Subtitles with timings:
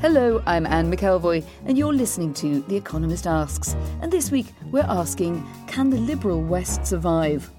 [0.00, 3.76] Hello, I'm Anne McElvoy, and you're listening to The Economist Asks.
[4.00, 7.50] And this week, we're asking, can the liberal West survive?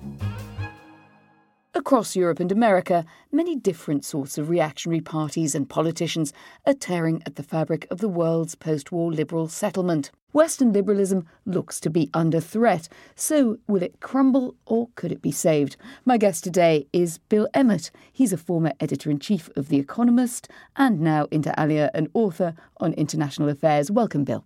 [1.75, 6.33] Across Europe and America, many different sorts of reactionary parties and politicians
[6.65, 10.09] are tearing at the fabric of the world's post war liberal settlement.
[10.33, 15.31] Western liberalism looks to be under threat, so will it crumble or could it be
[15.31, 15.75] saved?
[16.05, 17.91] My guest today is Bill Emmott.
[18.13, 22.53] He's a former editor in chief of The Economist and now inter alia an author
[22.77, 23.91] on international affairs.
[23.91, 24.45] Welcome, Bill.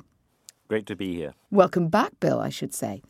[0.67, 1.35] Great to be here.
[1.51, 3.03] Welcome back, Bill, I should say.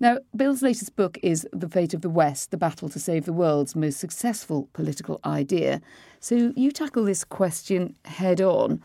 [0.00, 3.32] Now, Bill's latest book is The Fate of the West The Battle to Save the
[3.32, 5.80] World's Most Successful Political Idea.
[6.18, 8.82] So you tackle this question head on.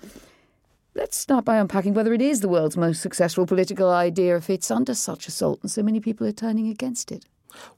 [0.94, 4.70] Let's start by unpacking whether it is the world's most successful political idea if it's
[4.70, 7.24] under such assault and so many people are turning against it.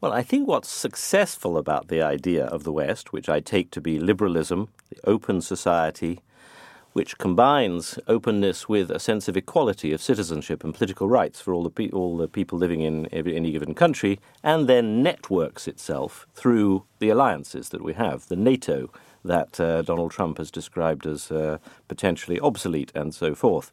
[0.02, 3.82] Well, I think what's successful about the idea of the West, which I take to
[3.82, 6.22] be liberalism, the open society,
[6.94, 11.62] which combines openness with a sense of equality of citizenship and political rights for all
[11.62, 16.84] the, pe- all the people living in any given country, and then networks itself through
[16.98, 18.90] the alliances that we have, the NATO
[19.24, 21.58] that uh, Donald Trump has described as uh,
[21.88, 23.72] potentially obsolete and so forth.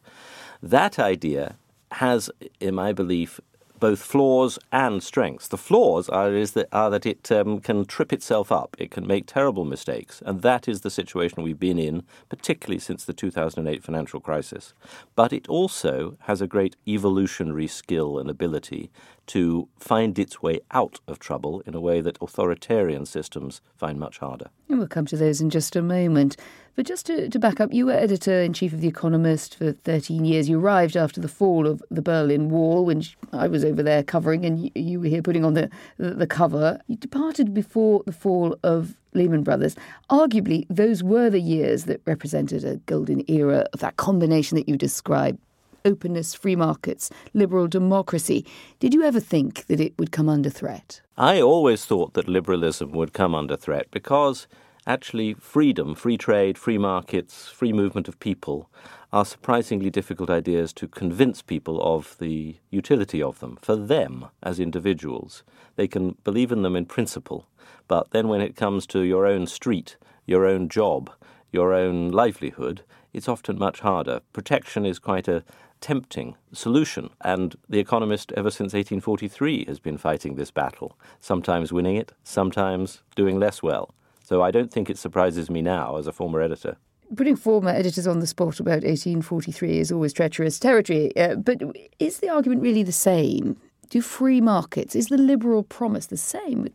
[0.63, 1.57] That idea
[1.93, 3.41] has, in my belief,
[3.81, 5.49] both flaws and strengths.
[5.49, 9.07] The flaws are, is that, are that it um, can trip itself up, it can
[9.07, 13.83] make terrible mistakes, and that is the situation we've been in, particularly since the 2008
[13.83, 14.75] financial crisis.
[15.17, 18.91] But it also has a great evolutionary skill and ability
[19.29, 24.19] to find its way out of trouble in a way that authoritarian systems find much
[24.19, 24.51] harder.
[24.79, 26.37] We'll come to those in just a moment.
[26.77, 29.73] But just to, to back up, you were editor in chief of The Economist for
[29.73, 30.49] 13 years.
[30.49, 34.45] You arrived after the fall of the Berlin Wall, when I was over there covering,
[34.45, 36.81] and you, were here putting on the, the cover.
[36.87, 39.75] You departed before the fall of Lehman Brothers.
[40.09, 44.77] Arguably, those were the years that represented a golden era of that combination that you
[44.77, 45.41] described
[45.85, 48.47] openness, free markets, liberal democracy.
[48.79, 51.01] Did you ever think that it would come under threat?
[51.17, 54.47] I always thought that liberalism would come under threat because
[54.87, 58.71] actually freedom, free trade, free markets, free movement of people
[59.13, 64.61] are surprisingly difficult ideas to convince people of the utility of them for them as
[64.61, 65.43] individuals.
[65.77, 67.49] They can believe in them in principle,
[67.89, 69.97] but then when it comes to your own street,
[70.27, 71.11] your own job,
[71.51, 72.83] your own livelihood,
[73.13, 74.21] it's often much harder.
[74.33, 75.45] Protection is quite a
[75.81, 77.11] tempting solution.
[77.23, 83.03] And The Economist, ever since 1843, has been fighting this battle, sometimes winning it, sometimes
[83.17, 83.95] doing less well.
[84.23, 86.77] So I don't think it surprises me now as a former editor.
[87.17, 91.17] Putting former editors on the spot about 1843 is always treacherous territory.
[91.17, 91.61] Uh, but
[91.99, 93.57] is the argument really the same?
[93.91, 96.69] Do free markets, is the liberal promise the same?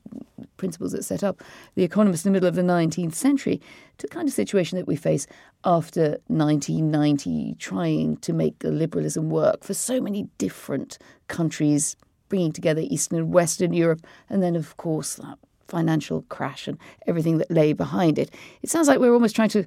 [0.57, 1.43] principles that set up
[1.75, 3.61] the economists in the middle of the 19th century
[3.97, 5.27] to the kind of situation that we face
[5.63, 11.95] after 1990, trying to make the liberalism work for so many different countries,
[12.29, 15.37] bringing together Eastern and Western Europe, and then, of course, that
[15.67, 16.77] financial crash and
[17.07, 18.31] everything that lay behind it.
[18.61, 19.65] It sounds like we're almost trying to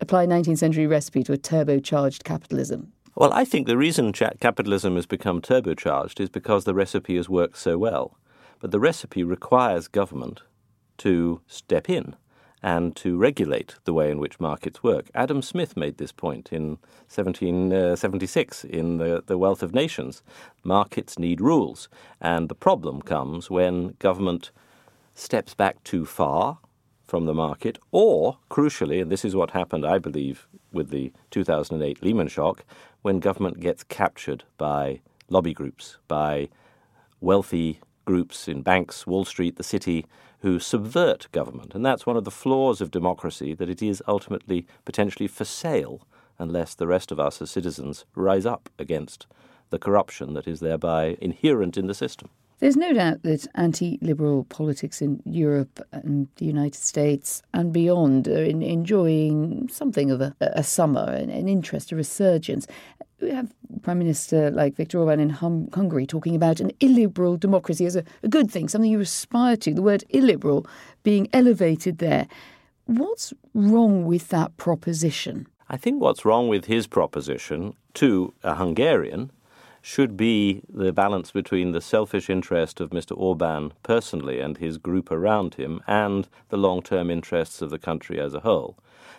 [0.00, 2.92] apply 19th century recipe to a turbocharged capitalism.
[3.18, 7.56] Well, I think the reason capitalism has become turbocharged is because the recipe has worked
[7.56, 8.18] so well.
[8.60, 10.42] But the recipe requires government
[10.98, 12.14] to step in
[12.62, 15.10] and to regulate the way in which markets work.
[15.14, 16.76] Adam Smith made this point in
[17.08, 20.22] 1776 uh, in the, the Wealth of Nations.
[20.62, 21.88] Markets need rules,
[22.20, 24.50] and the problem comes when government
[25.14, 26.58] steps back too far
[27.06, 32.02] from the market, or, crucially, and this is what happened, I believe, with the 2008
[32.02, 32.64] Lehman shock,
[33.02, 36.48] when government gets captured by lobby groups, by
[37.20, 40.06] wealthy groups in banks, Wall Street, the city,
[40.40, 41.74] who subvert government.
[41.74, 46.06] And that's one of the flaws of democracy, that it is ultimately potentially for sale
[46.38, 49.26] unless the rest of us as citizens rise up against
[49.70, 52.28] the corruption that is thereby inherent in the system.
[52.58, 58.28] There's no doubt that anti liberal politics in Europe and the United States and beyond
[58.28, 62.66] are in, enjoying something of a, a summer, an, an, interest, a resurgence.
[63.20, 67.84] We have Prime Minister like Viktor Orban in hum, Hungary talking about an illiberal democracy
[67.84, 70.66] as a, a good thing, something you aspire to, the word illiberal
[71.02, 72.26] being elevated there.
[72.86, 75.46] What's wrong with that proposition?
[75.68, 79.30] I think what's wrong with his proposition to a Hungarian
[79.86, 83.16] should be the balance between the selfish interest of Mr.
[83.16, 88.18] Orban personally and his group around him and the long term interests of the country
[88.18, 88.76] as a whole.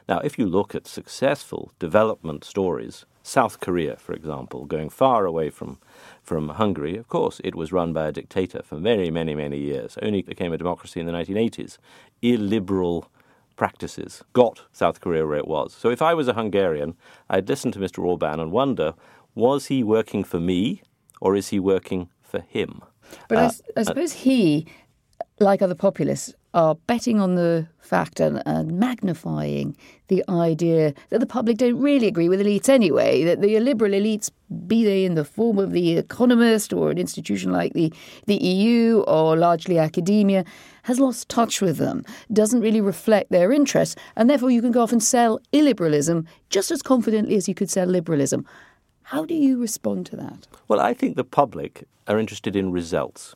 [0.09, 5.49] Now, if you look at successful development stories, South Korea, for example, going far away
[5.49, 5.77] from,
[6.21, 9.97] from Hungary, of course, it was run by a dictator for many, many, many years,
[10.01, 11.77] only became a democracy in the 1980s.
[12.21, 13.09] Illiberal
[13.55, 15.73] practices got South Korea where it was.
[15.73, 16.95] So if I was a Hungarian,
[17.29, 18.03] I'd listen to Mr.
[18.03, 18.93] Orban and wonder
[19.37, 20.81] was he working for me
[21.21, 22.81] or is he working for him?
[23.29, 24.65] But uh, I, I, uh, suppose he,
[25.39, 31.25] like other populists, are betting on the fact and, and, magnifying the idea that the
[31.27, 34.31] public don't really agree with elites anyway, that the liberal elites,
[34.65, 37.93] be they in the form of the Economist or an institution like the,
[38.25, 40.43] the EU or largely academia,
[40.83, 44.81] has lost touch with them, doesn't really reflect their interests, and therefore you can go
[44.81, 48.47] off and sell illiberalism just as confidently as you could sell liberalism.
[49.11, 50.47] How do you respond to that?
[50.67, 53.35] Well, I think the public are interested in results.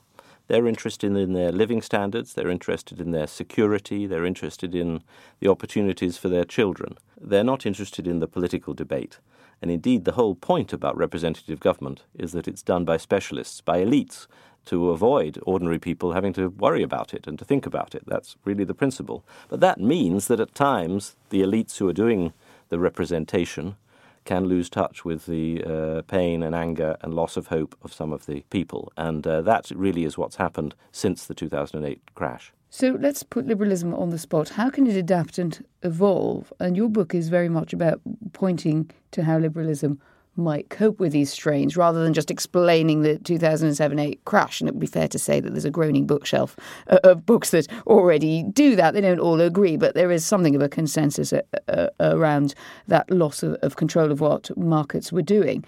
[0.50, 5.02] They're interested in their living standards, they're interested in their security, they're interested in
[5.40, 6.98] the opportunities for their children.
[7.18, 9.20] They're not interested in the political debate.
[9.62, 13.82] And indeed, the whole point about representative government is that it's done by specialists, by
[13.82, 14.28] elites,
[14.66, 18.04] to avoid ordinary people having to worry about it and to think about it.
[18.06, 19.24] That's really the principle.
[19.48, 22.34] But that means that at times the elites who are doing
[22.68, 23.78] the representation
[24.26, 28.14] can lose touch with the uh, pain and anger and loss of hope of some
[28.14, 28.92] of the people.
[28.98, 32.54] And uh, that really is what's happened since the 2008 crash.
[32.70, 34.50] So let's put liberalism on the spot.
[34.50, 36.54] How can it adapt and evolve?
[36.60, 38.00] And your book is very much about
[38.32, 40.00] pointing to how liberalism
[40.36, 44.62] might cope with these strains rather than just explaining the 2007 8 crash.
[44.62, 46.56] And it would be fair to say that there's a groaning bookshelf
[46.88, 48.94] uh, of books that already do that.
[48.94, 52.56] They don't all agree, but there is something of a consensus uh, uh, around
[52.88, 55.66] that loss of, of control of what markets were doing.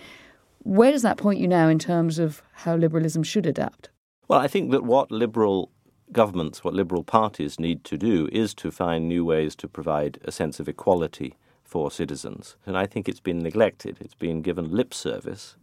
[0.59, 3.89] Where does that point you now in terms of how liberalism should adapt?
[4.29, 5.71] Well, I think that what liberal
[6.13, 10.31] governments, what liberal parties need to do is to find new ways to provide a
[10.31, 11.35] sense of equality
[11.73, 12.55] for citizens.
[12.67, 13.97] And I think it's been neglected.
[13.99, 15.55] It's been given lip service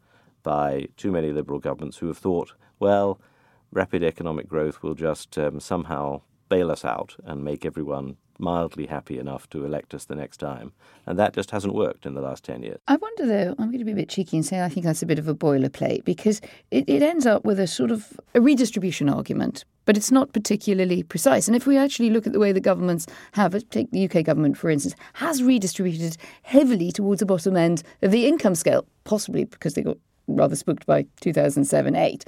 [0.43, 3.21] by too many liberal governments who have thought, well,
[3.71, 9.19] rapid economic growth will just um, somehow bail us out and make everyone mildly happy
[9.19, 10.73] enough to elect us the next time.
[11.07, 12.79] And that just hasn't worked in the last 10 years.
[12.89, 15.03] I wonder, though, I'm going to be a bit cheeky and say I think that's
[15.03, 18.41] a bit of a boilerplate because it, it ends up with a sort of a
[18.41, 21.47] redistribution argument, but it's not particularly precise.
[21.47, 24.57] And if we actually look at the way the governments have, take the UK government,
[24.57, 29.75] for instance, has redistributed heavily towards the bottom end of the income scale, possibly because
[29.75, 32.25] they got rather spooked by 2007 8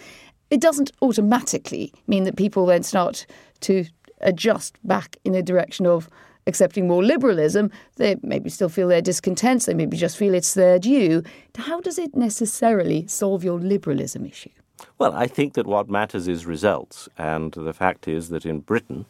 [0.52, 3.24] it doesn't automatically mean that people then start
[3.60, 3.86] to
[4.22, 6.08] adjust back in a direction of
[6.46, 10.78] accepting more liberalism, they maybe still feel their discontents, they maybe just feel it's their
[10.78, 11.22] due.
[11.56, 14.50] How does it necessarily solve your liberalism issue?
[14.98, 17.08] Well, I think that what matters is results.
[17.16, 19.06] And the fact is that in Britain,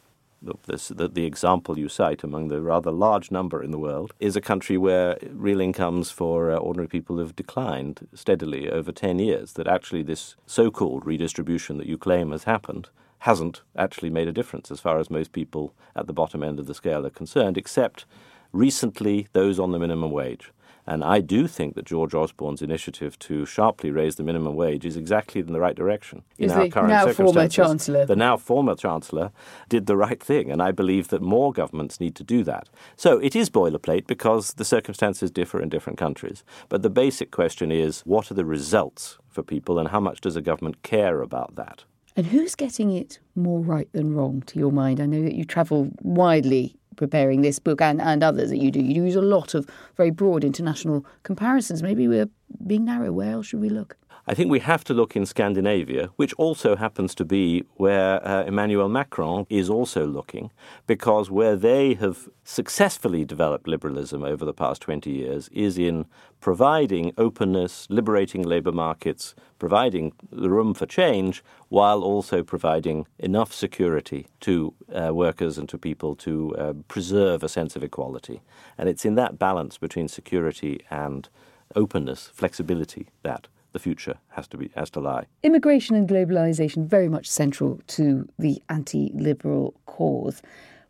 [0.67, 4.35] this, the, the, example you cite among the rather large number in the world is
[4.35, 9.53] a country where real incomes for uh, ordinary people have declined steadily over 10 years.
[9.53, 12.89] That actually, this so called redistribution that you claim has happened
[13.23, 16.67] hasn't actually made a difference as far as most people at the bottom end of
[16.67, 18.05] the scale are concerned, except
[18.53, 20.51] recently those on the minimum wage.
[20.89, 24.97] And I do think that George Osborne's initiative to sharply raise the minimum wage is
[24.97, 26.25] exactly in the right direction.
[26.37, 28.05] In is our current now former Chancellor.
[28.05, 29.31] The now former Chancellor
[29.69, 32.69] did the right thing, and I believe that more governments need to do that.
[32.97, 36.43] So it is boilerplate because the circumstances differ in different countries.
[36.69, 40.35] But the basic question is what are the results for people, and how much does
[40.35, 41.85] a government care about that?
[42.17, 45.01] And who's getting it more right than wrong, to your mind?
[45.01, 48.81] I know that you travel widely preparing this book and, and others that you do.
[48.81, 49.67] You use a lot of
[49.97, 51.83] very broad international comparisons.
[51.83, 52.29] Maybe we're
[52.67, 53.13] being narrow.
[53.13, 53.97] Where else should we look?
[54.25, 58.45] I think we have to look in Scandinavia, which also happens to be where uh,
[58.45, 60.53] Emmanuel Macron is also looking,
[60.87, 66.07] because where they have successfully developed liberalism over the past 20 years is in
[66.39, 74.29] providing openness, liberating labour markets, providing the room for change, while also providing enough security
[74.39, 78.41] to uh, workers and to people to uh, preserve a sense of equality.
[78.79, 81.29] And it's in that balance between security and
[81.75, 85.27] openness, flexibility, that the future has to be has to lie.
[85.43, 90.43] Immigration and globalization very much central to the anti-liberal cause.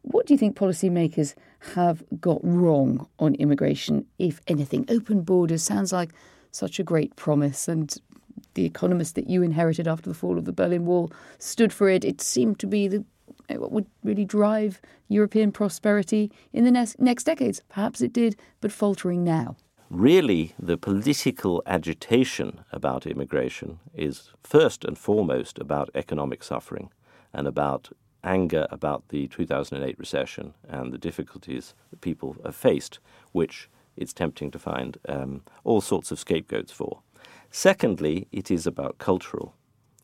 [0.03, 1.35] What do you think policymakers
[1.75, 4.85] have got wrong on immigration, if anything?
[4.89, 6.11] Open borders sounds like
[6.51, 7.95] such a great promise, and
[8.55, 12.05] the economist that you inherited after the fall of the Berlin Wall stood for it.
[12.05, 13.05] It seemed to be the
[13.49, 17.63] what would really drive European prosperity in the next, next decades.
[17.69, 19.57] Perhaps it did, but faltering now
[19.93, 26.91] really the political agitation about immigration is first and foremost about economic suffering
[27.33, 27.91] and about
[28.25, 33.01] anger about the 2008 recession and the difficulties that people have faced,
[33.33, 37.01] which it's tempting to find um, all sorts of scapegoats for.
[37.51, 39.55] Secondly, it is about cultural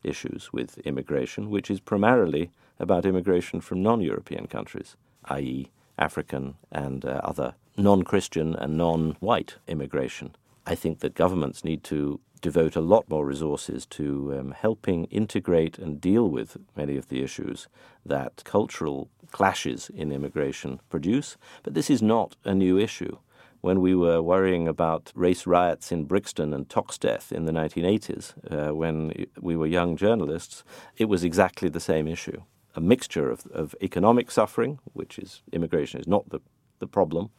[0.03, 7.03] issues with immigration, which is primarily about immigration from non European countries, i.e., African and
[7.05, 10.35] uh, other non Christian and non white immigration.
[10.65, 15.77] I think that governments need to devote a lot more resources to um, helping integrate
[15.77, 17.67] and deal with many of the issues
[18.05, 21.37] that cultural clashes in immigration produce.
[21.63, 23.17] But this is not a new issue.
[23.61, 28.73] When we were worrying about race riots in Brixton and Toxteth in the 1980s, uh,
[28.73, 30.63] when we were young journalists,
[30.95, 32.41] it was exactly the same issue.
[32.75, 36.39] A mixture of, of economic suffering, which is immigration is not the,
[36.79, 37.31] the problem,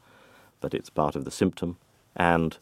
[0.60, 1.76] but it's part of the symptom,
[2.16, 2.58] and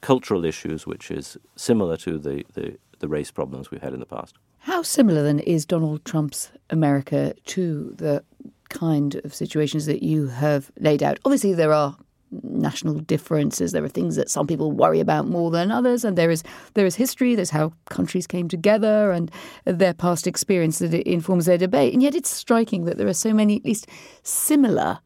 [0.00, 4.06] cultural issues, which is similar to the, the, the race problems we've had in the
[4.06, 4.36] past.
[4.60, 8.22] How similar then is Donald Trump's America to the
[8.68, 11.18] kind of situations that you have laid out?
[11.24, 11.96] Obviously, there are
[12.30, 13.72] national differences.
[13.72, 16.86] There are things that some people worry about more than others, and there is there
[16.86, 17.34] is history.
[17.34, 19.30] There's how countries came together and
[19.64, 21.92] their past experience that informs their debate.
[21.92, 23.88] And yet, it's striking that there are so many, at least
[24.22, 25.00] similar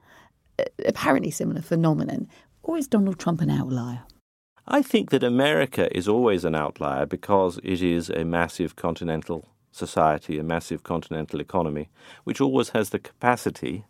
[0.84, 2.28] apparently similar phenomenon,
[2.62, 4.02] or is Donald Trump an outlier?
[4.66, 10.38] I think that America is always an outlier because it is a massive continental society,
[10.38, 11.90] a massive continental economy,
[12.24, 13.84] which always has the capacity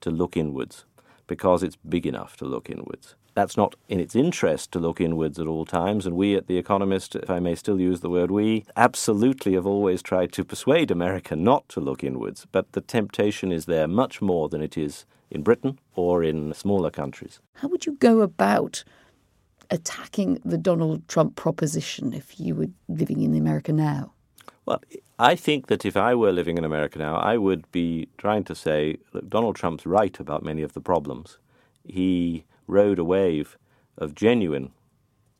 [0.00, 0.84] to look inwards
[1.26, 3.14] because it's big enough to look inwards.
[3.38, 6.58] That's not in its interest to look inwards at all times, and we at The
[6.58, 10.90] Economist, if I may still use the word we, absolutely have always tried to persuade
[10.90, 15.06] America not to look inwards, but the temptation is there much more than it is
[15.30, 17.38] in Britain or in smaller countries.
[17.52, 18.82] How would you go about
[19.70, 24.14] attacking the Donald Trump proposition if you were living in America now?
[24.66, 24.82] Well,
[25.20, 28.56] I think that if I were living in America now, I would be trying to
[28.56, 31.38] say, look, Donald Trump's right about many of the problems.
[31.84, 33.58] He rode a wave
[33.96, 34.70] of genuine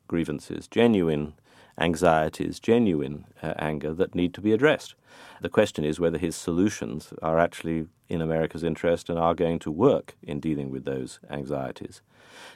[0.07, 1.33] grievances, genuine
[1.77, 4.95] anxieties, genuine uh, anger that need to be addressed.
[5.41, 9.71] The question is whether his solutions are actually in America's interest and are going to
[9.71, 12.01] work in dealing with those anxieties.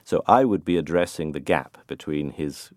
[0.03, 2.72] So I would be addressing the gap between his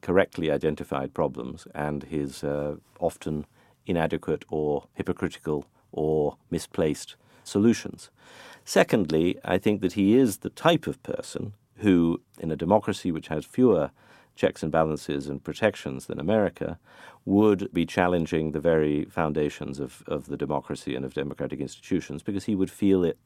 [0.00, 3.46] correctly identified problems and his uh, often
[3.86, 8.10] inadequate or hypocritical or misplaced solutions.
[8.68, 13.28] Secondly, I think that he is the type of person who, in a democracy which
[13.28, 13.92] has fewer
[14.36, 16.78] checks and balances and protections than America,
[17.24, 22.44] would be challenging the very foundations of, of the democracy and of democratic institutions because
[22.44, 23.16] he would feel it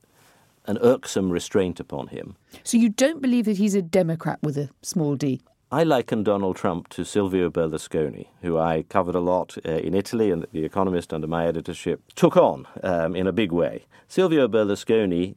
[0.66, 2.36] an irksome restraint upon him.
[2.62, 5.40] So you don't believe that he's a Democrat with a small d?
[5.74, 10.30] I liken Donald Trump to Silvio Berlusconi, who I covered a lot uh, in Italy
[10.30, 13.86] and The Economist under my editorship took on um, in a big way.
[14.06, 15.34] Silvio Berlusconi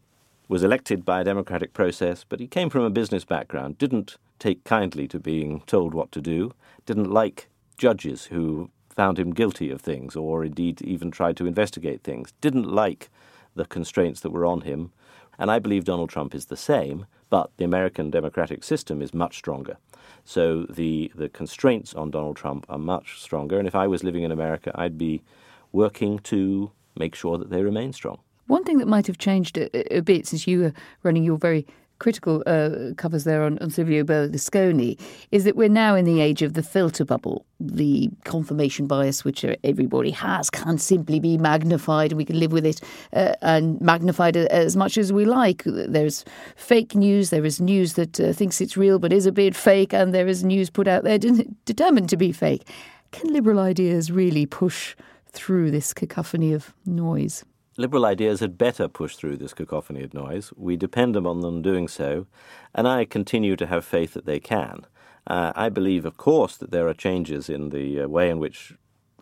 [0.50, 4.66] was elected by a democratic process, but he came from a business background, didn't take
[4.66, 6.52] kindly to being told what to do,
[6.86, 12.04] didn't like judges who found him guilty of things or indeed even tried to investigate
[12.04, 13.10] things, didn't like
[13.56, 14.92] the constraints that were on him.
[15.40, 19.38] And I believe Donald Trump is the same, but the American democratic system is much
[19.38, 19.78] stronger.
[20.24, 23.58] So the, the constraints on Donald Trump are much stronger.
[23.60, 25.24] And if I was living in America, I'd be
[25.72, 28.20] working to make sure that they remain strong.
[28.48, 31.66] One thing that might have changed a, a bit since you were running your very
[32.00, 35.00] critical uh, covers there on, on Silvio Berlusconi
[35.32, 37.46] is that we're now in the age of the filter bubble.
[37.60, 42.66] The confirmation bias, which everybody has, can simply be magnified, and we can live with
[42.66, 42.82] it
[43.14, 45.64] uh, and magnified as much as we like.
[45.66, 46.26] There's
[46.56, 49.94] fake news, there is news that uh, thinks it's real but is a bit fake,
[49.94, 52.68] and there is news put out there determined to be fake.
[53.12, 54.96] Can liberal ideas really push
[55.32, 57.46] through this cacophony of noise?
[57.78, 60.54] Liberal ideas had better push through this cacophony of noise.
[60.56, 62.28] We depend on them doing so,
[62.74, 64.86] and I continue to have faith that they can.
[65.28, 68.74] Uh, I believe, of course, that there are changes in the uh, way in which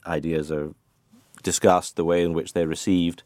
[0.05, 0.73] ideas are
[1.41, 3.23] discussed, the way in which they're received,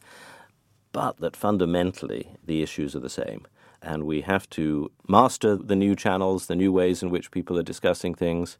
[0.91, 3.46] but that fundamentally the issues are the same.
[3.81, 7.63] And we have to master the new channels, the new ways in which people are
[7.63, 8.57] discussing things,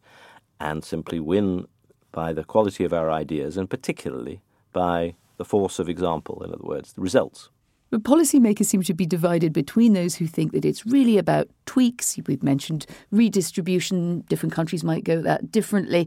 [0.60, 1.66] and simply win
[2.12, 4.40] by the quality of our ideas and particularly
[4.72, 7.48] by the force of example, in other words, the results.
[7.90, 12.18] But policymakers seem to be divided between those who think that it's really about tweaks.
[12.26, 14.20] We've mentioned redistribution.
[14.28, 16.06] Different countries might go that differently.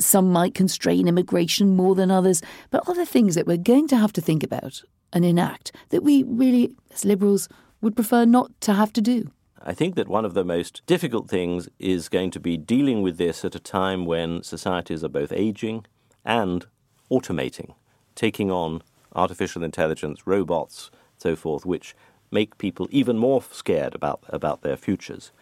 [0.00, 2.42] Some might constrain immigration more than others.
[2.70, 4.82] But other things that we're going to have to think about
[5.12, 7.48] and enact that we really, as liberals,
[7.80, 9.30] would prefer not to have to do.
[9.62, 13.18] I think that one of the most difficult things is going to be dealing with
[13.18, 15.84] this at a time when societies are both aging
[16.24, 16.66] and
[17.10, 17.74] automating,
[18.14, 18.82] taking on
[19.14, 21.94] artificial intelligence, robots, so forth, which
[22.30, 25.32] make people even more scared about, about their futures.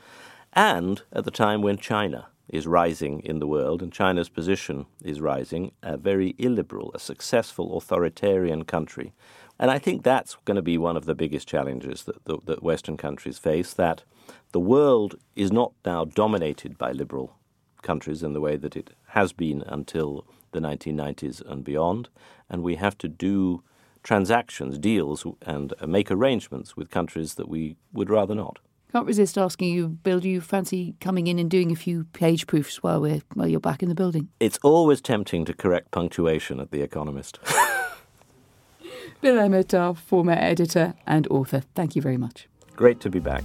[0.52, 5.20] And at the time when China is rising in the world, and China's position is
[5.20, 9.12] rising, a very illiberal, a successful authoritarian country.
[9.58, 12.62] And I think that's going to be one of the biggest challenges that, that, that
[12.62, 14.04] Western countries face that
[14.52, 17.37] the world is not now dominated by liberal
[17.82, 22.08] countries in the way that it has been until the 1990s and beyond,
[22.48, 23.62] and we have to do
[24.02, 28.58] transactions, deals, and uh, make arrangements with countries that we would rather not.
[28.92, 32.46] Can't resist asking you, Bill, do you fancy coming in and doing a few page
[32.46, 34.30] proofs while we're while you're back in the building?
[34.40, 37.38] It's always tempting to correct punctuation at The Economist.
[39.20, 42.48] Bill Emmott, our former editor and author, thank you very much.
[42.76, 43.44] Great to be back.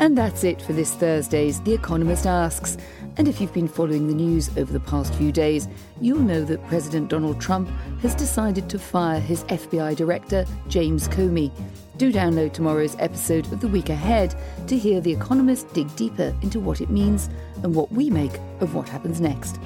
[0.00, 2.78] And that's it for this Thursday's The Economist Asks.
[3.18, 5.68] And if you've been following the news over the past few days,
[6.00, 7.68] you'll know that President Donald Trump
[8.00, 11.52] has decided to fire his FBI director, James Comey.
[11.98, 14.34] Do download tomorrow's episode of The Week Ahead
[14.68, 17.28] to hear The Economist dig deeper into what it means
[17.62, 19.60] and what we make of what happens next.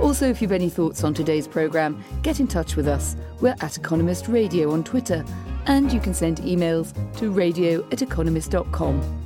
[0.00, 3.14] Also, if you've any thoughts on today's programme, get in touch with us.
[3.40, 5.24] We're at Economist Radio on Twitter,
[5.66, 9.25] and you can send emails to radio at economist.com.